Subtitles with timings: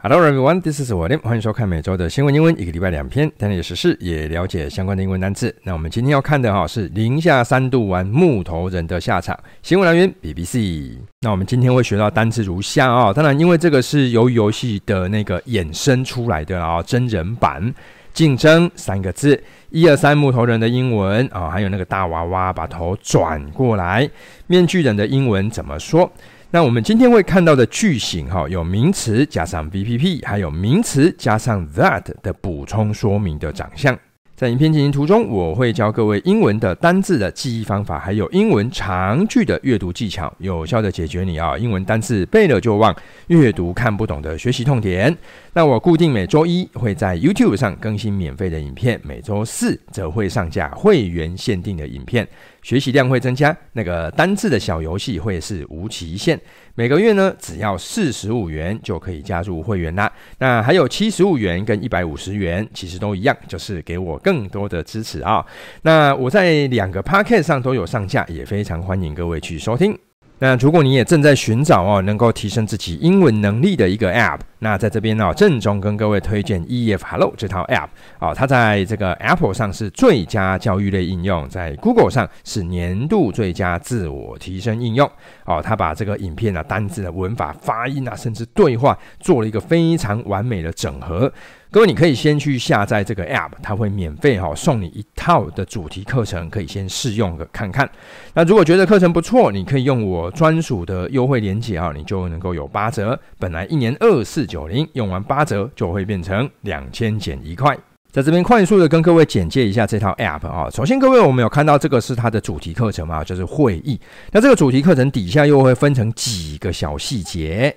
[0.00, 5.52] Hello everyone, this is William，欢迎收看每周的新闻英文，一个礼拜两篇，带你时事，也了解相关的英文单词。
[5.64, 9.36] 那我们今天要看的哈是零下三度玩木头人的下场。
[9.60, 10.98] 新闻来源 BBC。
[11.22, 17.74] 那我们今天会学到单词如下啊，当然因为这个是由游戏的那个衍生出来的啊，真人版
[18.14, 24.08] 竞争三个字，一二三木头人的英文啊，还有那个大娃娃把头转过来，
[24.46, 26.08] 面具人的英文怎么说？
[26.50, 33.94] 那我们今天会看到的句型，哈，有名词加上 VPP，还有名词加上 that 的补充说明的长相。
[34.38, 42.94] 在影片进行途中，我会教各位英文的单字的记忆方法，还有英文长句的阅读技巧，有效的解决你啊英文单字背了就忘、
[43.26, 45.12] 阅读看不懂的学习痛点。
[45.54, 52.24] 那我固定每周一会在 YouTube 上更新免费的影片，每周四则会上架会员限定的影片。
[52.62, 56.38] 学习量会增加，那个单字的小游戏会是无期限。
[56.78, 60.08] 每个月呢，只要四十五元就可以加入会员啦。
[60.38, 65.44] 那还有七十五元跟一百五十元，其实都一样，就是给我更多的支持啊。
[65.82, 69.98] 那我在两个 Podcast 上都有上架，也非常欢迎各位去收听。
[70.40, 77.88] 那如果你也正在寻找哦，能够提升自己英文能力的一个 App，那在这边呢，郑重跟各位推荐 EF Hello 这套 App
[78.20, 85.10] 哦，它在这个 Apple 上是最佳教育类应用，在 Google 上是年度最佳自我提升应用
[85.44, 91.32] 哦，它把这个影片啊、单字的文法、发音啊，甚至对话做了一个非常完美的整合。
[91.70, 97.86] 各位，你可以先去下载这个 App，它会免费哈送你一套的主题课程，可以先试用个看看。
[98.32, 103.20] 那如果觉得课程不错，你可以用我专属的优惠链接啊，你就能够有八折。
[103.38, 107.76] 本来一年二四九零，用完八折就会变成两千减一块。
[108.10, 110.70] 在这边快速的跟各位简介一下这套 App 啊。
[110.70, 114.00] 首先，各位我们有看到这个是它的主题课程嘛，就是会议。
[114.32, 117.76] 那这个主题课程底下又会分成几个小细节。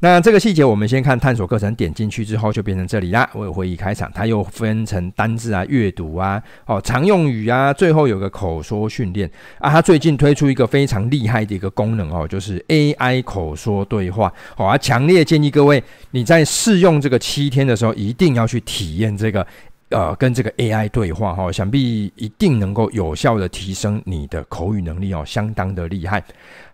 [0.00, 3.28] 那这个细节，我们先看探索课程，点进去之后就变成这里啦。
[3.34, 9.68] 我有会议开场，它又分成单字啊、阅读啊、哦常用语啊，最后有个口说训练啊。
[9.68, 14.32] 它最近推出一个非常厉害的一个功能哦，就是 AI 口说对话。
[14.54, 15.82] 好啊，强烈建议各位
[16.12, 19.44] 你在试用这个七天的时候，一定要去体验这个。
[19.90, 26.22] 呃，跟这个 AI 对话哈，想必一定能够有效的提升你的口语能力哦，相当的厉害。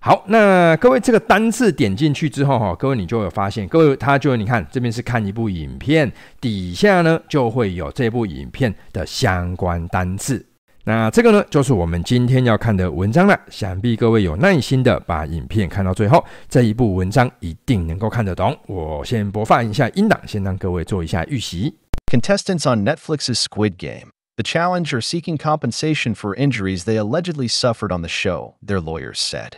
[0.00, 6.10] 好，那各位这个单字点进去之后哈，各位你就有发现，各位他就你看这边是看一部影片，
[6.40, 10.44] 底下呢就会有这部影片的相关单字。
[10.86, 13.38] 那这个呢就是我们今天要看的文章了。
[13.48, 18.54] 想必各位有耐心的把影片看到最后，这一部文章一定能够看得懂。
[18.66, 21.74] 我先播放一下音档，先让各位做一下预习。
[22.14, 24.12] Contestants on Netflix's Squid Game.
[24.36, 29.18] The challenge are seeking compensation for injuries they allegedly suffered on the show, their lawyers
[29.18, 29.56] said.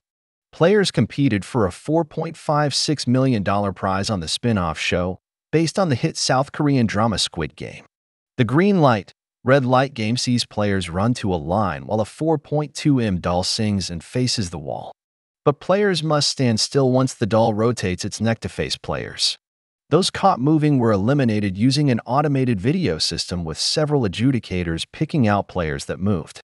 [0.53, 3.44] Players competed for a $4.56 million
[3.75, 5.19] prize on the spin off show,
[5.53, 7.84] based on the hit South Korean drama Squid Game.
[8.39, 9.12] The green light,
[9.44, 14.03] red light game sees players run to a line while a 4.2M doll sings and
[14.03, 14.93] faces the wall.
[15.44, 19.37] But players must stand still once the doll rotates its neck to face players.
[19.88, 25.47] Those caught moving were eliminated using an automated video system with several adjudicators picking out
[25.47, 26.41] players that moved.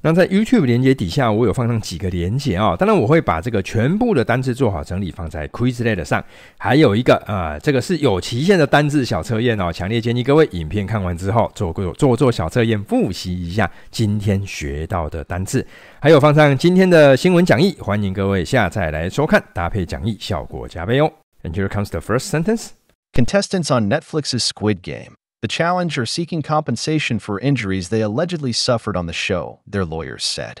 [0.00, 2.76] 那在 YouTube 连接底下，我有放上几个连接啊、哦。
[2.76, 6.24] 当然，我会把这个全部的单字做好整理放在 Quizlet 上。
[6.56, 9.70] 还有一个啊、这个是有期限的单字小测验哦。
[9.70, 15.64] 强烈建议各位影片看完之后做做做小测验，复习一下今天学到的单字。
[16.00, 21.12] 还有放上今天的新闻讲义，欢迎各位下载来收看，搭配讲义效果加倍哦。
[21.43, 22.71] And here comes the first sentence.
[23.13, 25.15] Contestants on Netflix's Squid Game.
[25.41, 30.23] The challenge are seeking compensation for injuries they allegedly suffered on the show, their lawyers
[30.23, 30.57] said.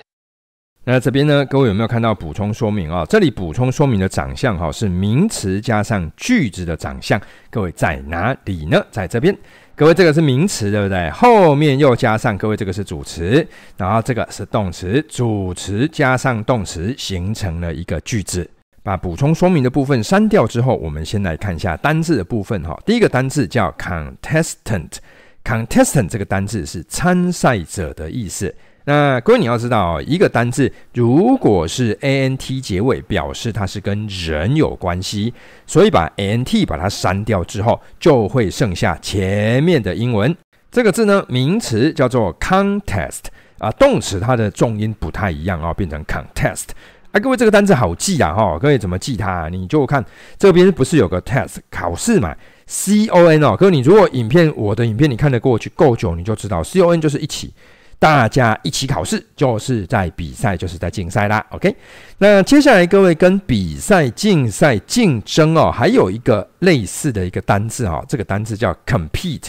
[0.83, 3.05] 那这边呢，各位有没有看到补充说明啊？
[3.05, 7.19] 这里补充说明的长相哈，是名词加上句子的长相。
[7.49, 8.81] 各位在哪里呢？
[8.89, 9.37] 在这边。
[9.75, 11.09] 各位这个是名词，对不对？
[11.09, 13.45] 后面又加上各位这个是主词，
[13.75, 18.49] 然后这个是动词，主词加上动词形成了一个句子。
[18.82, 22.76] 把补充说明的部分删掉之后，我们先来看一下单字的部分哈。
[22.84, 28.52] 第一个单字叫 contestant，contestant 这个单字是参赛者的意思。
[28.84, 35.32] 那各位你要知道，一个单字如果是 ant 结尾，表示它是跟人有关系，
[35.64, 40.36] 所以把 ant 把它删掉之后，就会剩下前面的英文。
[40.72, 43.20] 这个字呢，名词叫做 contest
[43.58, 46.70] 啊，动词它的重音不太一样啊，变成 contest。
[47.12, 48.32] 啊，各位，这个单字好记啊！
[48.32, 49.46] 哈，各位怎么记它？
[49.50, 50.02] 你就看
[50.38, 52.34] 这边不是有个 test 考试嘛
[52.66, 57.52] ？C O N 哦，各位，你如果影片我的影片你看得过去够久，你就知道 C O N 就是一起
[57.98, 61.44] 大家一起考试，就是在比赛，就是在竞赛啦。
[61.50, 61.76] OK，
[62.16, 69.48] 那接下来各位跟比赛、竞赛、竞争哦，还有一个类似的一个单字哈，这个单字叫 compete。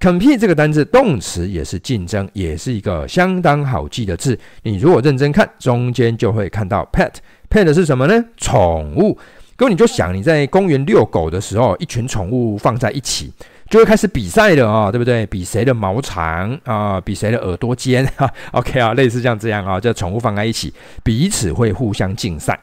[0.00, 4.38] Compete 这个单字动词也是竞争，也是一个相当好记的字。
[4.62, 7.12] 你如果认真看，中间就会看到 pet。
[7.50, 8.24] pet 是什么呢？
[8.38, 9.18] 宠物。
[9.56, 13.30] 各位你就想你在公园遛狗的时候，一群宠物放在一起。
[13.68, 15.24] 就会开始比赛了啊，对不对？
[15.26, 18.28] 比谁的毛长啊，比谁的耳朵尖哈。
[18.52, 20.72] OK 啊，类似像这样啊，这宠物放在一起，
[21.04, 22.58] 彼此会互相竞赛。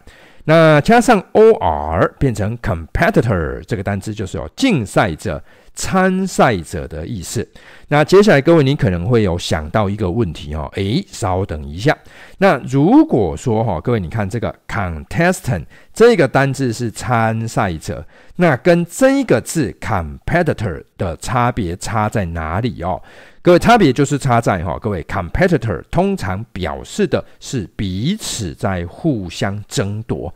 [0.46, 5.42] 那加上 or 变成 competitor 这个单词，就是有竞赛者。
[5.78, 7.48] 参赛者的意思。
[7.90, 11.96] 那接下来各位，你可能会有想到一个问题哦，诶，稍等一下。
[12.40, 18.06] 那如果说哈，各位你看这个 contestant 这个单字是参赛者，
[18.38, 23.02] 那跟这个字 competitor 的差别差在哪里哦？
[23.42, 30.34] 各位，差别就是差在哈，各位 competitor 通常表示的是彼此在互相争夺。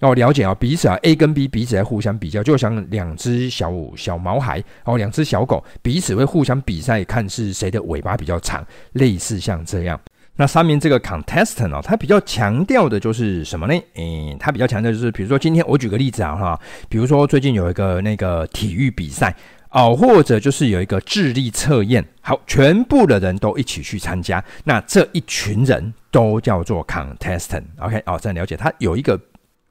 [0.00, 10.00] 哦，了解啊，彼此啊，A 跟 B 彼此在互相比较，就像两只小小毛孩哦，两只小狗彼此会互相比赛，看是谁的尾巴比较长，类似像这样。
[10.36, 13.74] 那上面这个 contestant 哦，它比较强调的就是什么呢？
[13.96, 19.36] 诶，它比较强调就是，比如说今天我举个例子啊哈，比如说最近有一个那个体育比赛
[19.68, 27.64] 哦，或者就是有一个智力测验，好，全部的人都一起去参加，那这一群人都叫做 contestant。
[27.80, 29.20] OK，哦，这样了解，它有一个。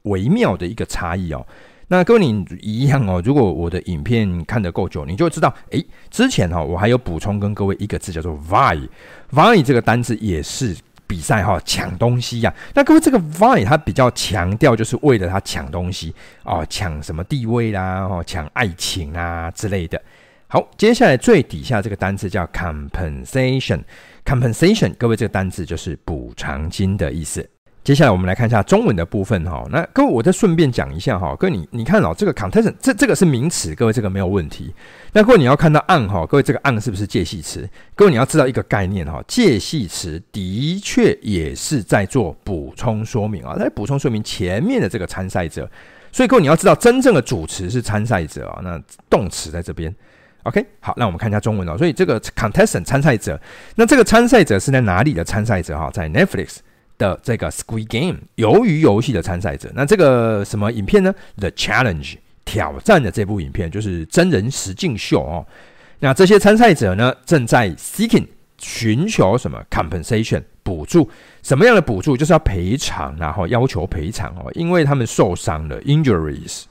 [0.03, 1.45] 微妙的一个差异哦，
[1.89, 3.21] 那跟你一样哦。
[3.25, 10.75] 如果我的影片看得够久，你就会知道，诶，之前哈我还有补充跟各位一个字叫做 vie，vie 这个单字也是
[11.07, 12.53] 比赛哈抢东西呀。
[12.73, 16.13] 那各位这个 vie 它比较强调就是为了他抢东西
[16.43, 20.01] 哦，抢什么地位啦，哦，抢爱情啊之类的。
[20.51, 27.47] 好，接下来最底下这个单词叫 compensation，compensation 各位这个单词就是补偿金的意思。
[27.81, 34.71] 接下来我们来看一下中文的部分哈，那各位我再顺便讲一下哈，各位你你看哦，这个 contestant 这这个是名词，各位这个没有问题。
[35.13, 37.67] 那各位你要看到 on 哈，各位这个 on 是不是介系词？
[37.95, 45.67] 各位你要知道一个概念哈，介系词的确也是在做补充说明啊，在补充说明前面的这个参赛者。
[46.11, 48.79] 所以各位你要知道，真正的主词是参赛者啊，那
[49.09, 49.93] 动词在这边。
[50.43, 51.77] OK，好，那我们看一下中文哦。
[51.77, 53.39] 所以这个 contestant 参赛者，
[53.75, 55.89] 那这个参赛者是在哪里的参赛者哈？
[55.91, 56.57] 在 Netflix。
[56.99, 65.43] 的这个 Squid Game 鱿鱼游戏的参赛者，那这个什么影片呢？The Challenge 挑战的这部影片就是真人实境秀哦。
[65.99, 68.27] 那这些参赛者呢，正在 seeking
[68.59, 71.09] 寻求什么 compensation 补助？
[71.41, 72.15] 什么样的补助？
[72.15, 76.63] 就是要赔偿，然后要求赔偿哦，因为他们受伤了 injuries。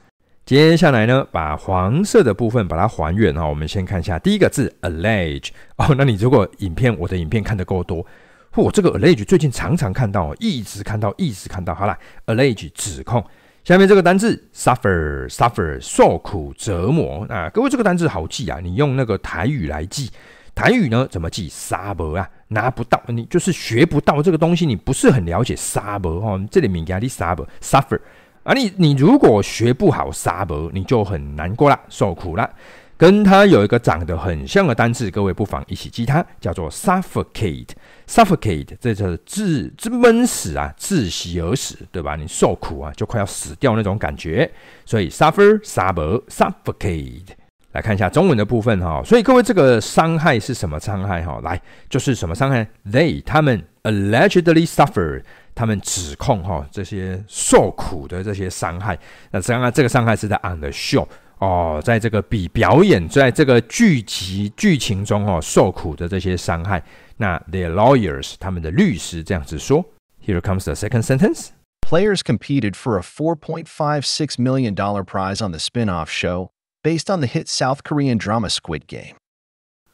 [0.45, 3.47] 接下来呢，把黄色的部分把它还原哦。
[3.49, 5.93] 我们先看一下第一个字 allege 哦。
[5.97, 8.05] 那你如果影片我的影片看得够多。
[8.53, 11.73] 嚯，这个 allege 最近常常看到，一直看到，一直看到。
[11.75, 13.23] 好了，allege 指控。
[13.63, 17.25] 下面这个单字 suffer，suffer 受苦折磨。
[17.29, 20.09] 啊，各位这个单字好记啊，你用那个台语来记。
[20.55, 21.47] 台语呢怎么记？
[21.47, 26.41] 沙伯啊，拿不到，你就是学不到这个东西，你不是很了解沙伯哦。
[26.49, 27.99] 这里面压力沙伯 suffer
[28.43, 32.49] 啊，你你如果学不好沙伯，你就很难过了，受苦了。
[32.99, 37.69] 跟它有一个长得很像的单字，各位不妨一起记它，叫做 suffocate。
[38.05, 42.17] suffocate 这就是窒窒闷死啊，窒息而死，对吧？
[42.17, 44.51] 你受苦啊，就快要死掉那种感觉。
[44.85, 47.27] 所以 suffer、suffer、suffocate。
[47.71, 49.01] 来看一下中文的部分哈。
[49.05, 51.39] 所以各位这个伤害是什么伤害哈？
[51.41, 55.23] 来，就是什么伤害？They 他们 allegedly suffer，
[55.55, 58.99] 他们指控哈这些受苦的这些伤害。
[59.31, 61.07] 那刚刚这个伤害是在 on the show。
[61.39, 66.83] 哦，在这个比表演，在这个剧集剧情中哦，受苦的这些伤害，
[67.17, 69.83] 那 their lawyers 他们的律师这样子说。
[70.25, 71.47] Here comes the second sentence.
[71.81, 76.49] Players competed for a 4.56 million dollar prize on the spin-off show
[76.83, 79.15] based on the hit South Korean drama Squid Game.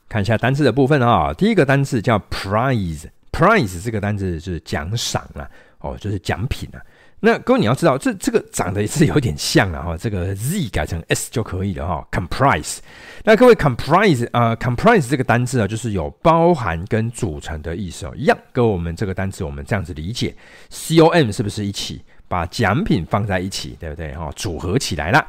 [0.09, 5.49] 看一下单词的部分啊、哦，第一个单词叫 prize，prize 这个单词是奖赏啊，
[5.79, 6.81] 哦，就是奖品啊。
[7.22, 12.07] 那各位你要知道，这这个长得是有点像了哈，这个 z 改成 s 就可以了哈。
[12.12, 12.77] comprise，
[13.24, 18.38] 那各位 comprise 啊、comprise 这个单字啊，就是有包含跟组成的意思哦，一样。
[18.51, 20.36] 跟我们这个单字我们这样子理解
[20.69, 24.29] ，com 是不是一起把奖品放在一起，对不对哈？
[24.36, 25.25] 组合起来了。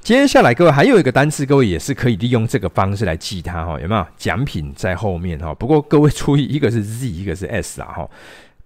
[0.00, 4.06] 接下来各位还有一个单字，各位也是可以利用这个方式来记它哈，有没有？
[4.16, 8.10] 奖品在后面哈，不过各位注意，一个是 z，一个是 s 啊哈。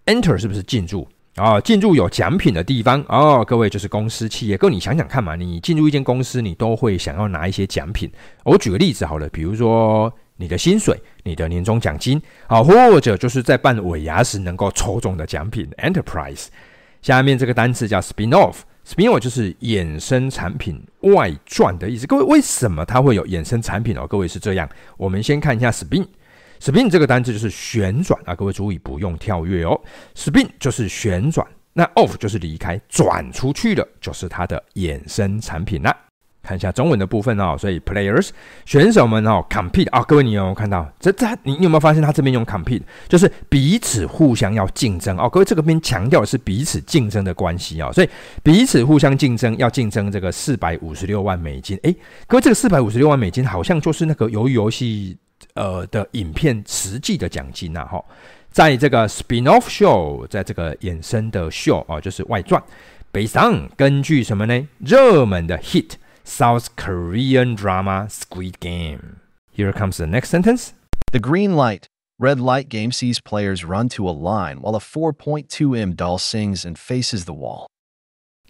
[0.07, 1.09] enter 是不是进入？
[1.37, 4.57] 啊，进入有奖品的地方哦，各位就是公司企业。
[4.57, 8.09] 各位你想想看嘛，你进入一间公司，你都会想要拿一些奖品。
[8.45, 16.47] 我举个例子好了，比如说你的薪水、你的年终奖金啊，或者就是在办尾牙时能够抽中的奖品 Enterprise。
[17.03, 22.07] 下面这个单词叫 spin-off，spin-off 就是衍生产品外传的意思。
[22.07, 24.07] 各位，为什么它会有衍生产品哦？
[24.07, 26.07] 各位是这样，我们先看一下 spin
[26.65, 28.35] Spin 这个单词就是旋转啊。
[28.35, 29.79] 各位注意，不用跳跃哦。
[30.17, 35.95] spin 就是旋转，那 off 就是离开，转出去了就是它的衍生产品啦。
[36.43, 38.31] 看一下中文的部分哦，所以 players
[38.65, 40.91] 选手们哦，compete 啊，各位你有没有看到？
[40.99, 45.29] 这这你有没有发现他这边用 compete 就是彼此互相要竞争哦？
[45.29, 48.09] 各位这个边强调的是彼此竞争的关系哦，所以
[48.43, 51.79] 彼此互相竞争要竞争这个四百五十六万美金。
[51.83, 51.95] 诶，
[52.27, 55.17] 各位这个四百五十六万美金好像就是那个鱿鱼游戏
[55.54, 58.04] 呃的影片实际的奖金呐哈，
[58.52, 62.62] 在这个 spin-off show，在这个衍生的 show 哦，就是外传，
[63.12, 64.68] based on 根据什么呢？
[64.80, 69.16] 热门的 hit。South Korean drama Squid Game.
[69.52, 70.74] Here comes the next sentence.
[71.12, 71.88] The green light,
[72.20, 76.78] red light game sees players run to a line while a 4.2M doll sings and
[76.78, 77.66] faces the wall.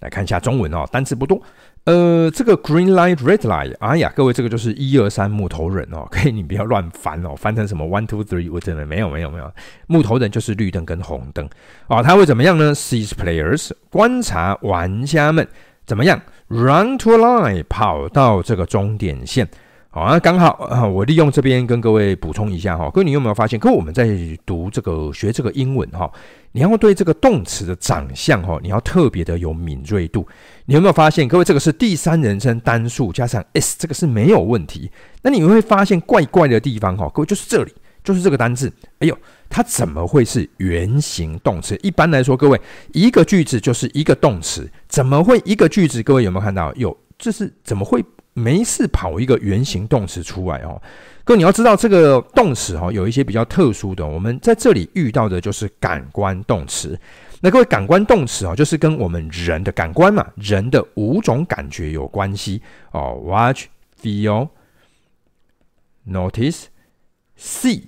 [0.05, 1.43] 来看一下中文哦，单词不多。
[1.85, 9.51] 呃，这个 green light, red light，哎呀，各位，这个就是一二三木头人哦， 可以你不要乱翻哦，翻成什么 one two three，我真的没有没有没有，
[9.87, 11.49] 木头人就是绿灯跟红灯
[11.89, 15.49] 哦，他会怎么样呢？Sees players，观察玩家们。
[15.87, 16.19] 怎么样
[16.49, 19.47] ？Run to a line，跑到这个终点线。
[19.95, 22.91] 好啊，刚好啊，我利用这边跟各位补充一下哈。
[22.93, 23.57] 各位，你有没有发现？
[23.61, 24.09] 各位，我们在
[24.45, 26.11] 读这个学这个英文哈，
[26.51, 30.27] 你要对这个动词的长相哈，你要特别的有敏锐度。
[30.65, 31.29] 你有没有发现？
[31.29, 34.91] 各位，这个是第三人称单数加上 s，这个是没有问题。
[35.23, 37.73] 那你会发现怪怪的地方哈，各位就是这里。
[38.03, 39.17] 就是这个单字，哎呦，
[39.49, 41.79] 它怎么会是原形动词？
[41.85, 42.61] 一般来说，各位
[42.93, 46.03] 一个句子就是一个动词，怎么会一个句子？
[46.03, 46.75] 各位有没有看到？
[46.75, 50.81] 有，这是怎么会没事跑一个原形动词出来哦？
[51.25, 56.99] 各位你要知道，这个动词哦有一些比较特殊的，我们在这里遇到的就是感官动词。
[57.41, 62.61] 那各位感官动词哦，就是跟我们人的感官嘛，人的五种感觉有关系
[62.93, 63.67] 哦，watch、
[64.03, 64.49] feel、
[66.07, 66.65] notice、
[67.39, 67.83] see。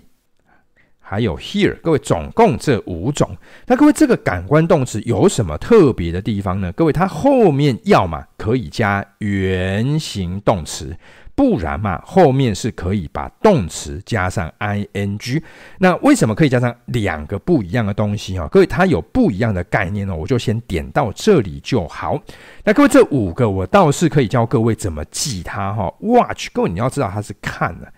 [1.09, 3.31] 还有 hear，各位总共这五种。
[3.67, 6.73] 那各位这个感官动词有什么特别的地方呢？
[6.73, 10.97] 各位它后面要嘛可以加原形动词，
[11.37, 15.41] 不然嘛后面是可以把动词加上 ing。
[15.79, 18.49] 那为什么可以加上两个不一样的东西啊？
[18.49, 22.21] 各位它有不一样的概念呢，我就先点到这里就好。
[22.65, 25.95] 那各位这五个我倒是可以教各位怎么记它哈。
[26.01, 27.93] Watch，各位你要知道它是看的。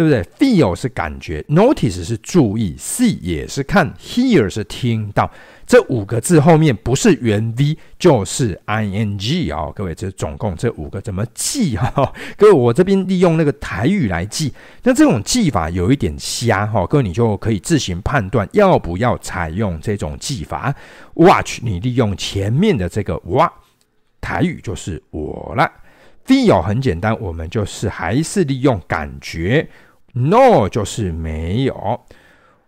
[0.00, 5.30] 对不对？Feel 是感觉，Notice 是注意，See 也是看，Hear 是听到。
[5.66, 9.70] 这五个字后面不是原 V 就是 ing 哦。
[9.76, 20.74] 各位，这总共这五个怎么记哈、 各位，我这边利用那个台语来记，那这种记法有一点瞎哈、各位，你就可以自行判断要不要采用这种记法。
[21.12, 23.52] Watch，你利用前面的这个哇，
[24.18, 25.70] 台语就是我了。
[26.26, 29.68] Feel 很简单，我们就是还是利用感觉。
[30.12, 32.06] No 就是没有，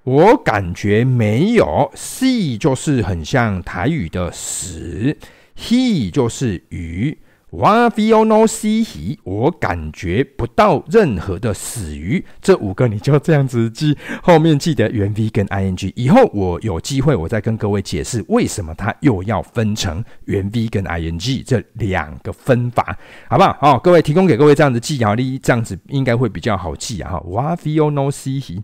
[0.04, 1.90] 我感觉没有。
[1.94, 5.16] See 就是很像台语的死
[5.56, 7.18] ，He 就是鱼。
[7.52, 12.24] 我 feel no see，我感觉不到任何的死鱼。
[12.40, 15.92] 这五个你就这样子记，后面记得原 V 跟 ing。
[15.94, 22.96] 以后我有机会，我再跟各位解释为什么它又要分成原 V 跟 ing 这两个分法，
[23.28, 23.54] 好不好？
[23.60, 27.10] 好，各位提供给各位这样子记啊，你这样子应该会比较好记啊。
[27.10, 28.62] 哈，我 feel no see。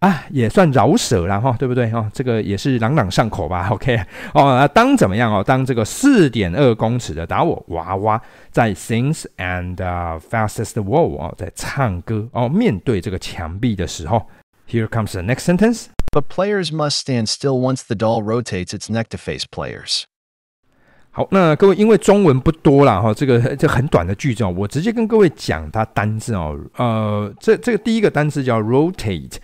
[0.00, 2.08] 啊，也算饶舌了哈，对不对哈？
[2.12, 3.98] 这个也是朗朗上口吧？OK
[4.34, 5.42] 哦，当怎么样哦？
[5.42, 14.26] 当这个四点二公尺的打我娃娃在 sings and、uh, fastest wall 哦，在唱歌哦，面对这个墙壁的时候
[14.68, 15.86] ，Here comes the next sentence.
[16.12, 20.02] But players must stand still once the doll rotates its neck to face players.
[21.10, 26.54] 好，那各位因为中文不多了哈，这个这很短的句子哦，我直接跟各位讲它单字哦。
[26.76, 29.36] 呃，这这个第一个单字叫 rotate。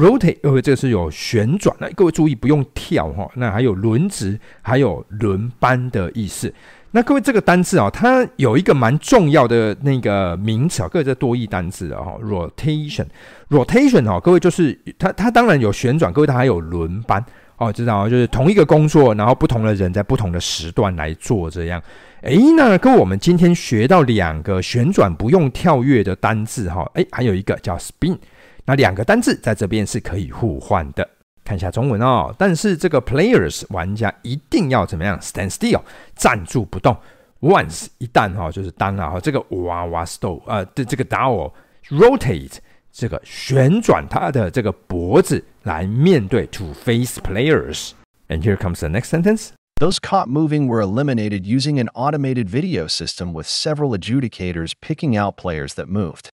[0.00, 3.30] Rotate，因为这个是有旋转的，各位注意不用跳哈。
[3.34, 6.50] 那还有轮值，还有轮班的意思。
[6.92, 17.22] 那各位这个单字啊，它有一个蛮重要的那个名词啊，各位这多义单字啊，rotation，rotation 哦，各位就是它它当然有旋转，各位它还有轮班
[17.58, 21.80] 哦，知道就是同一个工作，然后不同的人在不同的时段来做这样。
[22.22, 28.16] 哎，那各位我们今天学到两个旋转不用跳跃的单字哈，哎，还有一个叫 spin。
[28.69, 31.07] 那两个单字在这边是可以互换的，
[31.43, 32.33] 看一下中文哦。
[32.37, 35.19] 但是这个 players 玩家一定要怎么样？
[35.19, 35.81] stand still
[36.15, 36.95] 站住不动。
[37.41, 41.51] once 一旦哈就是当啊，这个娃娃 stole 呃的这个 doll
[41.89, 42.57] rotate
[42.91, 49.49] 这个旋转他的这个脖子来面对 to face players。And here comes the next sentence.
[49.79, 55.35] Those caught moving were eliminated using an automated video system with several adjudicators picking out
[55.35, 56.29] players that moved.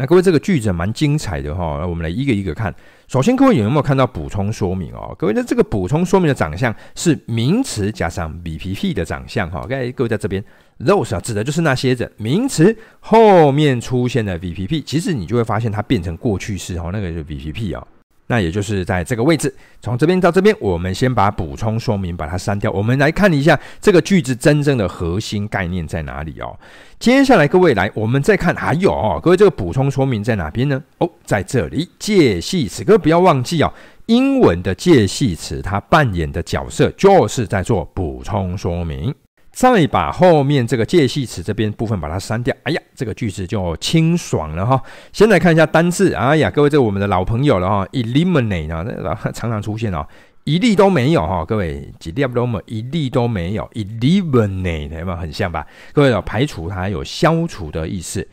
[0.00, 2.74] 那各位，这个句子蛮精彩的哈，那我们来一个一个看。
[3.06, 5.14] 首先，各位有没有看到补充说明哦？
[5.18, 9.66] 各位那这个补充说明的长相是名词加上 VPP 的长相哈。
[9.94, 10.42] 各位在这边
[10.78, 17.86] ，those 啊指的就是那些人，名词后面出现的 VPP，其实你就会发现它变成过去式哈，那个就是 VPP 啊。
[18.30, 22.70] 那也就是在这个位置，从这边到这边，我们先把补充说明把它删掉。
[22.70, 26.56] 我们来看一下这个句子真正的核心概念在哪里哦。
[27.00, 30.80] 接下来各位来，我们再看还有哦，各位这个补充说明在哪边呢？
[30.98, 33.72] 哦，在这里介系词，各位不要忘记哦，
[34.06, 39.12] 英文的介系词它扮演的角色就是在做补充说明。
[39.60, 44.82] 再把后面这个介系词这边部分把它删掉，哎呀，这个句子就清爽了哈。
[45.12, 50.06] 先来看一下单字，哎呀，各位，这是我们的老朋友了哈，eliminate 啊，这常常出现哦，
[50.44, 55.66] 一例都没有哈，各位，几例都没有，一例都没有，eliminate 有没有很像吧？
[55.92, 58.26] 各位要，排除它有消除的意思。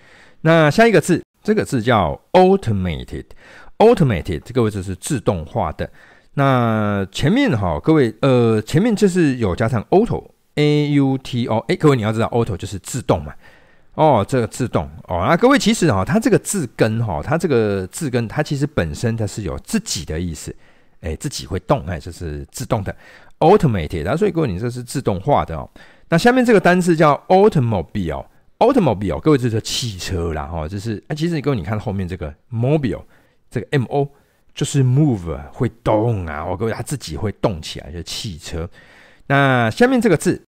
[0.43, 5.89] 那下一个字，这个字叫 automated，automated，这个位置是自动化的。
[6.35, 10.23] 那前面哈，各位，呃，前面就是有加上 auto。
[10.57, 13.33] A U T O，哎，各位你要知道，auto 就是自动嘛，
[13.93, 20.53] 哦，这个自动哦，那各位其实哈、它这个字根哈，它这个字根，它其实本身它是有自己的意思，
[21.01, 22.95] 哎，自己会动，哎，这是自动的
[23.39, 25.69] ，automated，然后所以各位你这是自动化的哦。
[26.09, 33.03] 那下面这个单词叫 automobile，automobile，各位这是汽车啦，哈，这是，哎，其实各位你看后面这个 mobile，
[33.51, 34.09] 这个 M O
[34.55, 38.67] 就是 move 会动啊，哦，各位它自己会动起来，就是汽车。
[39.27, 40.41] 那下面这个字。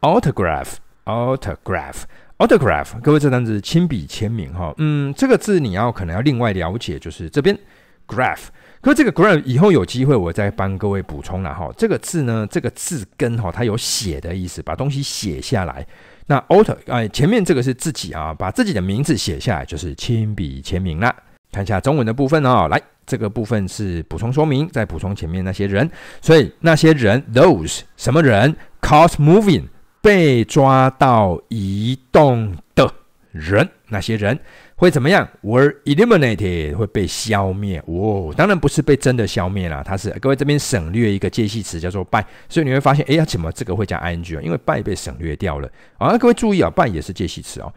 [0.00, 7.58] autograph，autograph，autograph，各位这单词亲笔签名哈，嗯，这个字你要可能要另外了解，就是这边
[8.06, 8.48] graph，
[8.82, 11.72] 可是这个 graph 以后有机会我再帮各位补充了哈。
[11.74, 15.86] 这个字呢，这个字根哈，它有写的意思，把东西写下来。
[16.26, 21.16] 那 auto 哎，前面这个是自己啊，把自己的名字写下来就是亲笔签名了。
[21.54, 25.88] 看一下中文的部分哦，来，这个部分是补充说明，再补充前面那些人，
[26.20, 29.64] 所以那些人 those 什么人 caught moving。
[30.04, 32.92] 被抓到移动的
[33.32, 34.38] 人，那些人
[34.76, 37.82] 会怎么样？Were eliminated，会被消灭。
[37.86, 44.42] 哦，当然不是被真的消灭啦，它是各位这边省略一个介系词叫做 by，所以你会发现，哎呀，怎么这个会加 ing 啊？
[44.42, 45.70] 因为 by 被省略掉了。
[45.96, 47.72] 啊，各位注意啊，by 也是介系词哦。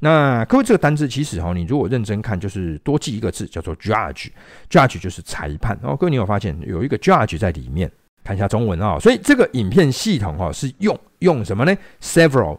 [0.00, 5.78] 那各位这个单字其实哈，你如果认真看，就是多记一个字叫做 judge，judge 就是裁判。
[5.82, 7.90] 哦，各位你有发现有一个 judge 在里面？
[8.24, 8.98] 看一下中文啊。
[8.98, 12.58] 所以这个影片系统哈是用用什么呢？Several。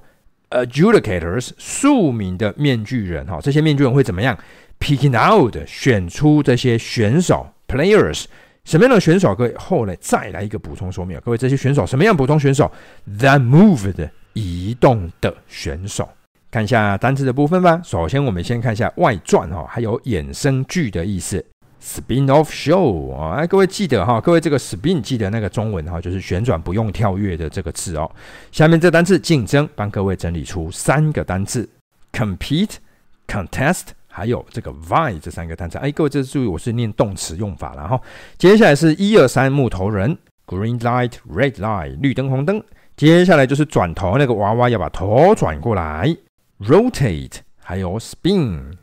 [0.52, 4.38] Adjudicators 数名的面具人哈，这些面具人会怎么样
[4.82, 8.26] ？Picking out 选出这些选手，players
[8.66, 9.34] 什么样的选手？
[9.34, 12.70] 各位后来再来一个补充说明，各位这些选手什么样补充选手
[13.18, 16.10] ？That moved 移动的选手，
[16.52, 17.80] 看一下单词的部分吧。
[17.82, 21.44] 首先我们先看一下外传哈，还有衍生句的意思。
[21.82, 28.12] Spin-off show 啊，哎，各位记得哈，各位这个 spin 记得那个中文哈，就是旋转不用跳跃的这个字哦。
[28.52, 31.68] 下面这单词竞争，帮各位整理出三个单词
[32.12, 32.76] ：compete、
[33.28, 35.80] contest，还有这个 vie 这三个单词。
[35.80, 38.00] 哎，各位这注意，我是念动词用法了哈。
[38.38, 42.64] 接下来是一二三木头人，green light、red light，绿灯红灯。
[42.96, 46.16] 接下来就是转头，那个娃娃要把头转过来
[46.61, 48.75] ，rotate，还有 spin。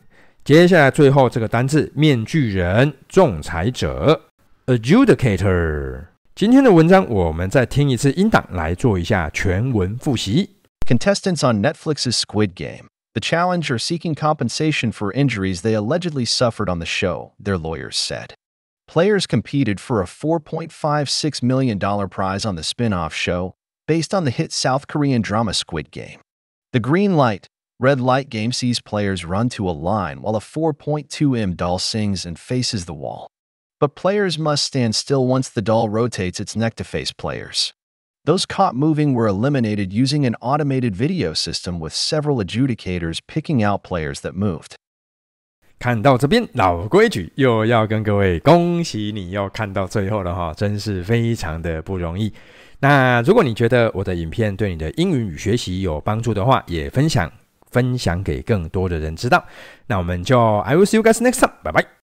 [0.43, 4.29] 接下来最后这个单字，面具人、仲裁者，
[4.65, 6.08] adjudicator。
[6.36, 10.58] 今天的文章我们再听一次音档来做一下全文复习。
[10.86, 12.88] Contestants on Netflix's Squid Game.
[13.13, 17.95] The challenge are seeking compensation for injuries they allegedly suffered on the show, their lawyers
[17.95, 18.34] said.
[18.88, 21.79] Players competed for a $4.56 million
[22.10, 23.53] prize on the spin-off show
[23.88, 26.19] based on the hit South Korean drama Squid Game.
[26.73, 27.47] The green light
[27.79, 32.38] Red light game sees players run to a line while a 4.2M doll sings and
[32.39, 33.27] faces the wall.
[33.79, 37.73] But players must stand still once the doll rotates its neck to face players.
[38.25, 43.84] Those caught moving were eliminated using an automated video system with several adjudicators picking out
[43.84, 44.75] players that moved.
[45.77, 52.32] 看到这边，老规矩又要跟各位恭喜你，又看到最后了哈，真是非常的不容易。
[52.79, 57.29] 那如果你觉得我的影片对你的英语与学习有帮助的话，也分享
[57.70, 59.44] 分享给更多的人知道。
[59.87, 61.88] 那我们就 I will see you guys next time，拜拜。